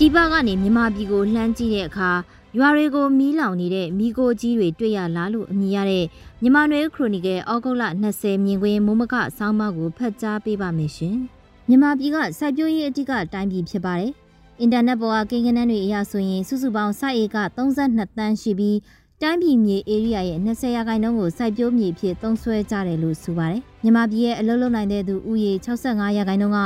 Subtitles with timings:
[0.00, 2.10] ပြည်ပကနေမြန်မာပြည်ကိုလှမ်းကြည့်တဲ့အခါ
[2.58, 6.04] ရွာတွေကိုမီးလောင်နေတဲ့မီးကိုကြီးတွေတွေ့ရလားလို့အမည်ရတဲ့
[6.42, 11.16] မြန်မာနွေခရိုနီကယ်ဩဂုတ်လ20မြင်ကွင်းမိုးမကဆောင်းပါးကိုဖတ်ကြားပေးပါမယ်ရှင်။
[11.68, 14.12] မြန်မာပြည်ကစိုက်ပျိုးရေးအတိကတိုင်းပြည်ဖြစ်ပါတယ်။
[14.60, 18.78] အင်တာနက်ပေါ်ကကိန်းဂဏန်းတွေအရဆိုရင်စုစုပေါင်းစိုက်ဧက32တန်းရှိပြီး
[19.22, 26.60] တိုင်းပြည်မြေဧရိယာရဲ့20ရာခိုင်နှုန်းကိုစိုက်ပျိုးမြေဖြစ်သုံးစွဲကြတယ်လို့ဆိုပါတယ်။မြန်မာပြည်ရဲ့အလုပ်လုပ်နိုင်တဲ့သူဦးရေ65ရာခိုင်နှုန်းက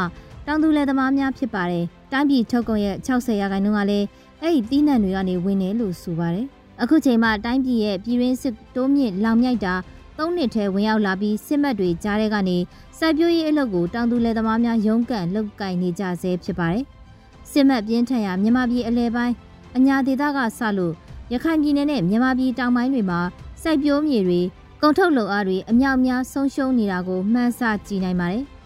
[0.47, 4.07] တောင်သူလယ်သမားများဖြစ်ပါတယ်။တိုင်းပြည်ထုတ်ကုန်ရဲ့60ရာခိုင်နှုန်းကလည်း
[4.41, 6.47] အဲ့ဒီတီးနှံတွေကနေဝင်တယ်လို့ဆိုပါတယ်။
[6.83, 9.75] အခုချိန်မှာတိုင်းပြည်ရဲ့ပြည်ရင်းစစ်တိုးမြင့်လောင်မြိုက်တာ
[10.19, 12.57] ၃နှစ်ထဲဝင်ရောက်လာပြီးစစ်မှတ်တွေကြားတဲ့ကနေ
[12.99, 16.85] စိုက်ပျိုးရေးအလုပ်ကိုတောင်သူလယ်သမားများရုန်းကန်လုပ်ကင်နေကြဆဲဖြစ်ပါတယ်။
[17.51, 19.35] စစ်မှတ်ပြင်းထန်ရာမြန်မာပြည်အလဲပိုင်း
[19.77, 20.95] အညာဒေသကစလို့
[21.33, 23.21] ရခိုင်ပြည်နယ်နဲ့မြန်မာပြည်တောင်ပိုင်းတွေမှာ
[23.63, 24.41] စိုက်ပျိုးမြေတွေ
[24.83, 28.45] ကုန်ထုတ်လုပ်အားတွေအမြောက်များဆုံးရှုံးနေတာကိုမှန်းဆကြည့်နိုင်ပါတယ်။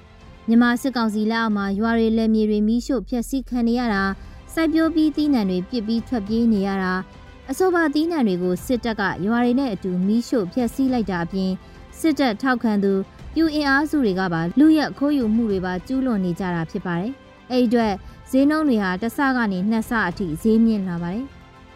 [0.48, 4.02] မြန်မာစစ်ကောင်စီလက်အောက်မှာရွာတွေလက်မြေတွေမီးရှို့ဖျက်ဆီးခံနေရတာ
[4.52, 6.92] စိုက်ပျိုးပြီးသီးနှံတွေပြစ်ပြီးထွက်ပြေးနေရတာ
[7.50, 11.52] အဆိုပါသီးနှံတွေကိုစစ်တပ်ကရွာတွေနဲ့အတူမီးရှို့ဖျက်ဆီးလိုက်တာအပြင်
[11.98, 12.92] စစ်တပ်ထောက်ခံသူ
[13.34, 17.12] ပြူအင်အားစုတွေကပါလူရက်ခိုးယူမှုတွေပါကျူးလွန်နေကြတာဖြစ်ပါတယ်။
[17.50, 17.92] အဲ့ဒီအတွက်
[18.30, 21.26] ဈေးနှုန်းတွေဟာတစ်ဆကနေနှစ်ဆအထိဈေးမြင့်လာပါတယ်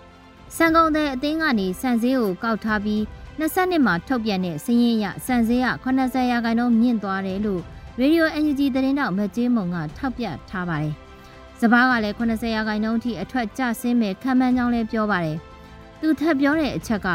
[0.56, 3.00] ။စံကုန်တဲ့အသင်းကနေစံဈေးကိုကောက်ထားပြီး
[3.40, 7.62] 20နှစ်မှာထုတ်ပြန်တဲ့စည်ရင်ရစံဈေးက80ရာခိုင်နှုန်းမြင့်သွားတယ်လို့
[8.00, 10.94] ရေဒီယို NUG သတင်းတောက်မကျေးမုံကထောက်ပြထားပါတယ်။
[11.60, 15.38] စပားကလည်း80ရာခိုင်နှုန်းအထိအထွက်ကျဆင်းမဲ့ခံမှန်းကြောင်းလည်းပြောပါတယ်။
[16.00, 17.08] သူထပ်ပြောတဲ့အချက်က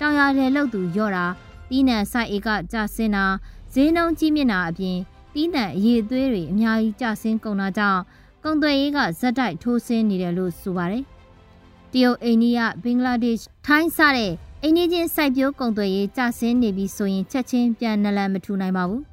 [0.00, 1.26] တောင်ရတဲ့လောက်သူရော့တာ
[1.68, 3.24] တီးနှံစိုက်ဧကကျဆင်းတာ
[3.72, 4.96] ဈေးနှုန်းကြီးမြင့်တာအပြင်
[5.34, 8.00] တီးနှံအရေးသွေးတွေအများကြီးကျဆင်းကုန်တာကြောင့်
[8.44, 11.04] ကုန်သွယ်ရေးကဇက်တိုက်ထိုးဆင်းနေတယ်လို့ဆိုပါတယ်။
[11.92, 19.02] တရုတ်အိန္ဒိယဘင်္ဂလားဒေ့ရှ်ထိုင်းစတဲ့အိန္ဒိချင်းစိုက်ပျိုးကုန်သွယ်ရေးကျဆင်းနေပြီဆိုရင်ချက်ချင်းပြန်နလန်မထူနိုင်ပါဘူး။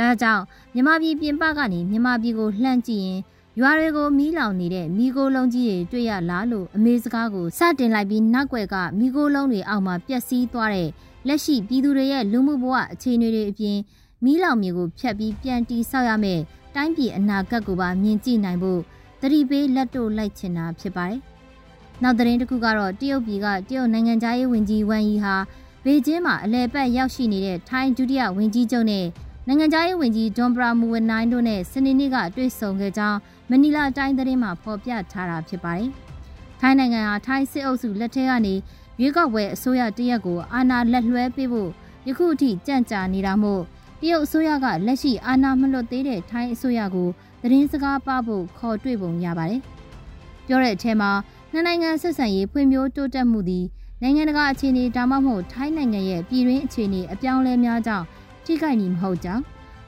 [0.00, 0.42] ဒါကြောင့်
[0.74, 3.20] မြန်မာပြည်ပြင်ပကနေမြန်မာပြည်ကိုလှမ်းကြည့်ရင်
[3.58, 10.88] ရွာတွေကိုမီးလောင်နေတဲ့မီးကိုလုံးကြီးတွေတွေ့ရလားလို့အမေစကားကိုစတင်လိုက်ပြီးနောက်ွယ်ကမီးကိုလုံးတွေအောက်မှာပျက်စီးသွားတဲ့
[11.26, 13.78] လက်ရှိပြည်သူတွေရဲ့လူမှုဘဝအခြေအနေတွေအပြင်
[14.24, 16.40] မီးလောင်မြေကိုဖျက်ပြီးပြန်တီဆောက်ရမယ်
[16.74, 18.80] တိုင်းပြည်အနာဂတ်ကိုပါမြင်ကြည့်နိုင်ဖို့
[19.20, 21.20] တတိပေးလက်တို့လိုက်ချင်တာဖြစ်ပါတယ်။
[22.02, 25.36] နောက်သတင်းတစ်ခုကတော့တရုတ်ပြည်ကတရုတ်နိုင်ငံသားရေးဝန်ကြီးဝမ်ယီဟာ
[25.84, 29.06] ဘေကျင်းမှာအလဲပတ်ရောက်ရှိနေတဲ့ထိုင်းဒုတိယဝန်ကြီးချုပ်နဲ့
[29.46, 33.18] နိုင်ငံသားရေးဝန်ကြီးဒွန်ပရာမူဝနိုင်တို့နဲ့စနေနေ့ကတွေ့ဆုံခဲ့ကြောင်း
[33.50, 35.90] မနီလာတိုင်းသတင်းမှာဖော်ပြထားတာဖြစ်ပါတယ်။
[36.60, 38.54] ထိုင်းနိုင်ငံဟာထိုင်းစစ်အုပ်စုလက်ထက်ကနေ
[39.00, 41.70] ရွေးကောက်ပွဲအစိုးရတရက်ကိုအာဏာလက်လွှဲပေးဖို့
[42.08, 43.62] ယခုအထိကြန့်ကြာနေတာမို့
[44.00, 47.08] တရုတ်အစိုးရကလက်ရှိအာဏာမလွတ်သေးတဲ့ထိုင်းအစိုးရကို
[47.42, 49.60] သတင်းစကားပါဖို့ခေါ်တွေ့ပုံရပါတယ်။
[50.46, 51.10] ပြောတဲ့အထက်မှာ
[51.52, 53.64] နှစ်နိုင်ငံဆက်ဆံရေးဖွံ့ဖြိုးတိုးတက်မှုသည်
[54.02, 58.06] နိုင်ငံတကာအခြေအနေဒါမှမဟုတ်ထိုင်းနိုင်ငံရဲ့ပြည်တွင်းအခြေအနေအပြောင်းလဲများကြောင့်
[58.50, 59.42] ထိခိုက်မည်မဟုတ်ကြောင်း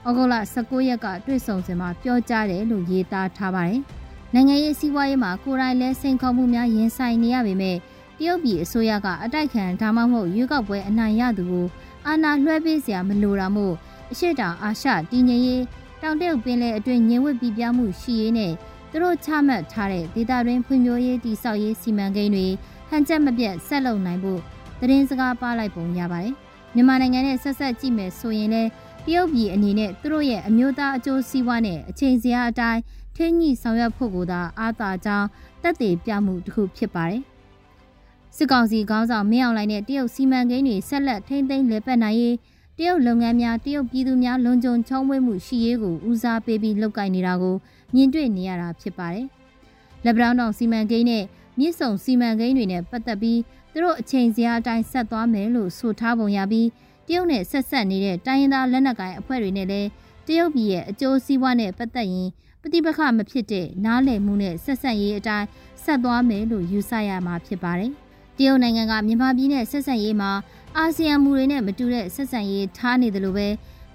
[0.06, 3.80] ဩဂုတ်လ19ရက်ကတွေ့ဆုံစဉ်မှာပြောကြားတယ်လို့ရေးသားထားပါတယ်။
[4.34, 7.76] နိုင်ငံရေးစီးပွားရေးမှာကိုယ်တိုင်လဲစိန်ခေါ်မှုများရင်ဆိုင်နေရပေမဲ့
[8.18, 11.66] တရုတ်ပြည်အစိုးရကအတိုက်ခံဒါမှမဟုတ်ရွေးကောက်ပွဲအနိုင်ရသူကို
[12.06, 13.74] အာဏာလွှဲပေးစရာမလိုတာမို့
[14.12, 15.62] အရှိတောင်အာရှတည်ငြိမ်ရေး
[16.02, 18.52] တောင်တရုတ်ပင်လယ်အတွင်းငြိမ်ဝှက်ပြပြမှုရှိရေးနဲ့
[18.90, 22.46] သူတို့ချမှတ်ထားတဲ့ဒေသတွင်းဖွံ့ဖြိုးရေးတည်ဆောက်ရေးစီမံကိန်းတွေ
[22.88, 24.40] ဟန်ချက်မပြတ်ဆက်လုပ်နိုင်ဖို့
[24.80, 26.34] သတင်းစကားပါလိုက်ပုံရပါတယ်။
[26.74, 28.70] မြန်မာနိုင်ငံနဲ့ဆက်ဆက်ကြည့်မယ်ဆိုရင်လည်း
[29.06, 32.80] တရုတ်ပြည်အနေနဲ့သူတို့ရဲ့အမျိုးသားအကျိုးစီးပွားနဲ့အချိန်စရာအတိုင်း
[33.16, 35.28] ထိညှိဆောင်ရွက်ဖို့ကိုသာအားသာကြောင်း
[35.62, 37.22] တက်တည်ပြမှုတစ်ခုဖြစ်ပါတယ်။
[38.36, 42.36] စစ်ကောင်စီခေါင်းဆောင်မင်းအောင်လှိုင်နဲ့တရုတ်စီမံကိန်းတွေဆက်လက်ထိမ့်သိမ်းလည်ပတ်နိုင်ရေး
[42.78, 47.56] တရုတ်လုပ်ငန်းများတရုတ်ပြည်သူများလုံခြုံချုံးဝဲမှုရှိရေးကိုဦးစားပေးပြီးလုပ်ကိုင်နေတာကို
[47.94, 49.26] မြင်တွေ့နေရတာဖြစ်ပါတယ်။
[50.04, 51.24] လက်ဗရောင်းတောင်စီမံကိန်းနဲ့
[51.58, 53.38] မြစ်ဆုံစီမံကိန်းတွေနဲ့ပတ်သက်ပြီး
[53.72, 56.68] သူတို့အချိန်စရာအတိုင်းဆက်သွားမယ်လို့ဆိုထားပုံရပြီး
[57.06, 59.88] တရုတ်နဲ့ဆက်ဆက်နေတဲ့တိုင်းရင်းသားလက်နက်ကိုင်အဖွဲ့တွေနဲ့လည်း
[60.26, 62.28] တရုတ်ပြည်ရဲ့အကျိုးစီးပွားနဲ့ပတ်သက်ရင်
[62.62, 65.46] ပဋိပက္ခမဖြစ်တဲ့နားလည်မှုနဲ့ဆက်ဆက်ရေးအတိုင်း
[65.84, 67.92] ဆက်သွားမယ်လို့ယူဆရမှာဖြစ်ပါတယ်။
[68.36, 70.30] တရုတ်နိုင်ငံကမြန်မာပြည်နဲ့ဆက်ဆက်ရေးမှာ
[70.76, 73.48] အာဆီယံမူတွေနဲ့မတူတဲ့ဆက်ဆက်ရေးထားနေတယ်လို့ပဲ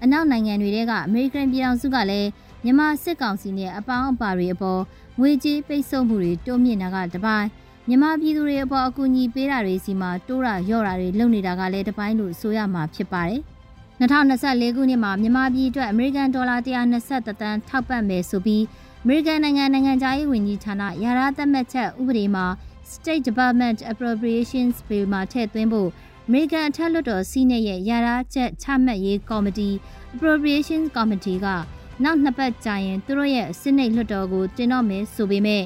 [0.03, 2.29] အနောက်နိုင်ငံတွေကအမေရိကန်ပြည်ထောင်စုကလည်း
[2.63, 4.81] မြန်မာစစ်ကောင်စီနဲ့အပေါင်းအပါတွေအပေါ်
[5.19, 7.47] ငွေကြေးပိတ်ဆို့မှုတွေတိုးမြင့်တာကတပိုင်း
[7.89, 13.41] မြန်မာပြည်သူတွေအပေါ်အကူအညီပေးတာတွေစီမှာတိုးတာရော့တာတွေလုပ်နေတာကလည်းတပိုင်းလို့ဆိုရမှာဖြစ်ပါတယ်။
[14.01, 18.63] 2024ခုနှစ်မှာမြန်မာပြည်အတွက်အမေရိကန်ဒေါ်လာ120တန်းထောက်ပံ့မယ်ဆိုပြီး
[19.03, 22.45] အမေရိကန်နိုင်ငံနိုင်ငံသားရေးဝန်ကြီးဌာနရာရာသတ်မှတ်ချက်ဥပဒေမှာ
[22.93, 25.89] State Department Appropriations Bill မှာထည့်သွင်းဖို့
[26.27, 29.69] အမေရိကန်အထက်လွှတ်တော်စီးနယ်ရဲ့ရာရာချက်ချမှတ်ရေးကော်မတီ
[30.13, 31.47] Appropriations Committee က
[32.03, 35.63] နောက်နှစ်ပတ်ကြာရင်သူတို့ရဲ့စစ်နယ်လွှတ်တော်ကိုတင်တော့မယ်ဆိုပေမဲ့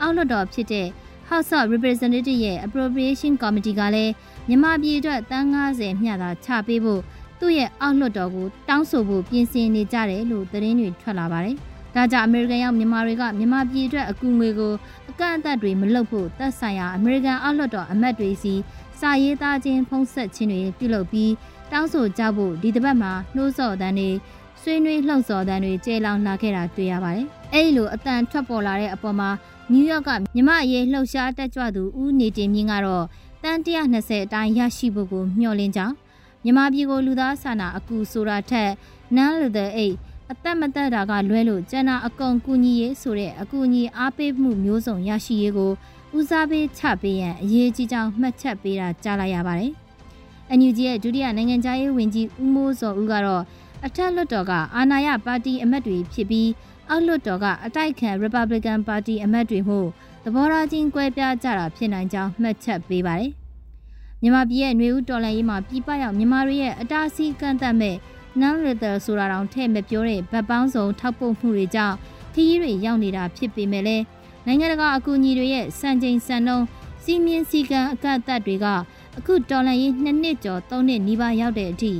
[0.00, 0.88] အောက်လွှတ်တော်ဖြစ်တဲ့
[1.28, 4.12] House of Representatives ရဲ့ Appropriation Committee ကလည်း
[4.48, 7.00] မြန်မာပြည်အတွက်တန်း90မျှသာချပေးဖို့
[7.40, 11.56] သူ့ရဲ့အောက်လွှတ်တော်ကိုတောင်းဆိုဖို့ပြင်ဆင်နေကြတယ်လို့သတင်းတွေထွက်လာပါတယ်။
[11.94, 14.72] ဒါကြောင့်အမေရိကန်ရောက်မြန်မာတွေကမြန်မာပြည်အတွက်အကူငွေကို
[15.10, 18.54] အကန့်အသတ်တွေမလုပ်ဖို့သက်ဆိုင်ရာအမေရိကန်အောက်လွှတ်တော်အမတ်တွေစီ
[19.00, 21.32] စာရေးသားခြင်းဖုံးဆက်ခြင်းတွေပြုလုပ်ပြီး
[21.72, 24.10] တောင်းဆိုကြဖို့ဒီတစ်ပတ်မှာနှိုးဆော်တန်းတွေ
[24.62, 29.30] ဆွေးနွေးလှုံ့ဆော်တန်းတွေကျေလောင်လာခဲ့တာတွေ့ရပါတယ်။အဲဒီလိုအတန်ထွက်ပေါ်လာတဲ့အပေါ်မှာ
[29.72, 33.04] နယူးယောက်ကမြမအရေးလှုပ်ရှားတက်ကြွသူဦးနေတင်မြင့်ကတော့
[33.42, 35.94] တန်120အတိုင်းရရှိဖို့ကိုမျှော်လင့်ကြောင်း
[36.44, 38.70] မြမပြည်ကိုလူသားစာနာအကူဆိုတာထက်
[39.16, 39.94] နန်းလူတဲ့အိတ်
[40.32, 45.72] အသက်မသက်တာကလွဲလို့ကျန်တာအကုန်ကူညီရေးဆိုတဲ့အကူအညီအားပေးမှုမျိုးစုံရရှိရေးကို
[46.16, 49.72] ဦးစားပေးချပေးရန်အရေးကြီးကြောင်းမှတ်ချက်ပေးတာကြားလိုက်ရပါတယ်။
[50.58, 53.42] NUG ရဲ့ဒုတိယနိုင်ငံခြားရေးဝန်ကြီးဦးမိုးစောဦးကတော့
[53.86, 56.48] အထက်လွှတ်တော်ကအာဏာရပါတီအမတ်တွေဖြစ်ပြီး
[56.90, 59.80] အောက်လွှတ်တော်ကအတိုက်ခံ Republican Party အမတ်တွေမှု
[60.24, 63.30] သဘောထားချင်းကွဲပြားကြတာဖြစ်နိုင်ကြောင်းမှတ်ချက်ပေးပါတယ်။
[64.22, 67.96] မြန်မာပြည်ရဲ့ຫນွေဦးတော်လှန်ရေးမှာပြည်ပရောက်မြန်မာတွေရဲ့အတားအဆီးကန့်သတ်မဲ့
[68.40, 71.96] non-lethal ဆိုတာတောင်ထည့်မပြောတဲ့ဗတ်ပေါင်းစုံထောက်ပို့မှုတွေကြောင့်
[72.34, 74.04] ခရီးတွေရောက်နေတာဖြစ်ပေမဲ့လည်း
[74.46, 76.66] နိုင်ငံတကာအကူအညီတွေရဲ့စံချိန်စံနှုန်း
[77.02, 78.66] စီမင်းစည်းကမ်းအကန့်အသတ်တွေက
[79.18, 81.92] အခုတော်လှန်ရေးနှစ်နှစ်ကျော်သုံးနှစ်နီးပါးရောက်တဲ့အထိ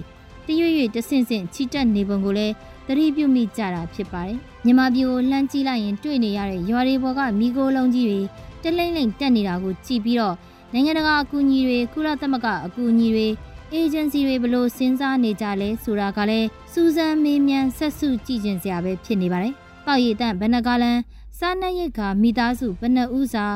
[0.46, 2.54] တရွေ့ရွေ့တဆင့်ဆင့်ချီတက်နေပုံကိုလည်း
[2.86, 8.20] သတိပြုမိကြတာဖြစ်ပါတယ်။မြန်မာပြည်ကိုလှမ်းကြည့်လိုက်ရင်တွေ့နေရတဲ့ရွာတွေပေါ်ကမိโกလုံးကြီးတွေ
[8.62, 10.36] တလိမ့်လိမ့်တက်နေတာကိုကြည့်ပြီးတော့
[10.72, 13.28] နိုင်ငံတကာအကူအညီတွေကုလသမဂ္ဂအကူအညီတွေ
[13.72, 19.54] အေဂျင်စီတွေဘလို့စဉ်းစားနေကြလဲဆိုတာကလည်းစူးစမ်းမေးမြန်းဆက်စုကြည့်ကျင်စရာပဲဖြစ်နေပါတယ်။
[19.86, 20.98] ပေါ့ရည်တန့်ဘဏ္ဍကလန်
[21.38, 23.46] စားနပ်ရိက္ခာမိသားစုဘဏ္ဍဥစာ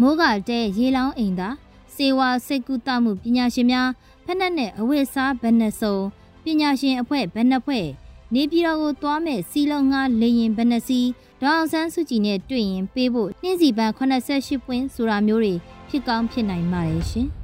[0.00, 1.48] မိုးကတဲရေလောင်းအိမ်သာ
[1.94, 3.88] စေဝါစိတ်ကူးတမှုပညာရှင်များ
[4.24, 5.96] ဖက်နှက်နဲ့အဝတ်စားဘဏ္ဍစုံ
[6.44, 7.86] ပညာရှင်အဖွဲ့ဘဏ္ဍဖွဲ့
[8.34, 11.00] နေပြည်တော်ကိုသွားမဲ့စီလုံးငါလေရင်ဘဏ္ဍစီ
[11.40, 15.54] ဒေါအောင်ဆန်းစုကြည်နဲ့တွေ့ရင်ပေးဖို့နှင်းစီပန်း88ပွင့်ဆိုတာမျိုးတွေ
[15.88, 17.28] ဖြစ်ကောင်းဖြစ်နိုင်ပါတယ်ရှင်။